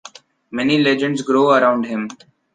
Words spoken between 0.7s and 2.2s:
legends grow around him.